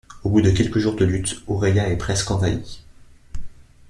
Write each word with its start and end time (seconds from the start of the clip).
Au 0.23 0.31
bout 0.31 0.41
de 0.41 0.49
quelques 0.49 0.79
jours 0.79 0.95
de 0.95 1.05
lutte, 1.05 1.43
Aurelia 1.45 1.87
est 1.91 1.95
presque 1.95 2.31
envahie. 2.31 2.79